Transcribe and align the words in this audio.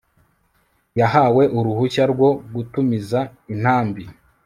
yahawe 0.99 1.43
uruhushya 1.57 2.03
rwo 2.11 2.29
gutumiza 2.53 3.19
intambi 3.53 4.03